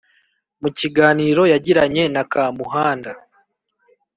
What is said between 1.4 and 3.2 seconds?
yagiranye na kamuhanda